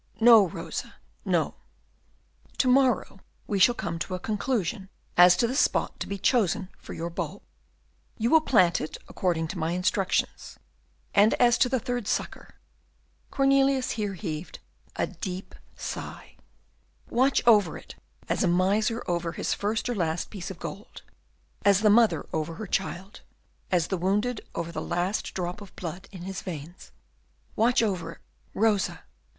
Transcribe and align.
No, 0.19 0.47
Rosa, 0.47 0.95
no; 1.25 1.53
to 2.57 2.67
morrow 2.67 3.19
we 3.45 3.59
shall 3.59 3.75
come 3.75 3.99
to 3.99 4.15
a 4.15 4.19
conclusion 4.19 4.89
as 5.15 5.37
to 5.37 5.45
the 5.45 5.53
spot 5.55 5.99
to 5.99 6.07
be 6.07 6.17
chosen 6.17 6.69
for 6.79 6.93
your 6.95 7.11
tulip; 7.11 7.43
you 8.17 8.31
will 8.31 8.41
plant 8.41 8.81
it 8.81 8.97
according 9.07 9.47
to 9.49 9.59
my 9.59 9.73
instructions; 9.73 10.57
and 11.13 11.35
as 11.35 11.55
to 11.59 11.69
the 11.69 11.79
third 11.79 12.07
sucker," 12.07 12.55
Cornelius 13.29 13.91
here 13.91 14.15
heaved 14.15 14.57
a 14.95 15.05
deep 15.05 15.53
sigh, 15.75 16.35
"watch 17.11 17.43
over 17.45 17.77
it 17.77 17.93
as 18.27 18.43
a 18.43 18.47
miser 18.47 19.03
over 19.05 19.33
his 19.33 19.53
first 19.53 19.87
or 19.87 19.93
last 19.93 20.31
piece 20.31 20.49
of 20.49 20.57
gold; 20.57 21.03
as 21.63 21.81
the 21.81 21.91
mother 21.91 22.25
over 22.33 22.55
her 22.55 22.65
child; 22.65 23.21
as 23.71 23.89
the 23.89 23.97
wounded 23.97 24.41
over 24.55 24.71
the 24.71 24.81
last 24.81 25.35
drop 25.35 25.61
of 25.61 25.75
blood 25.75 26.09
in 26.11 26.23
his 26.23 26.41
veins; 26.41 26.91
watch 27.55 27.83
over 27.83 28.13
it, 28.13 28.21
Rosa! 28.55 29.03